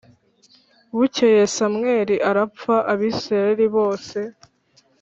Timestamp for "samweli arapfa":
1.55-2.75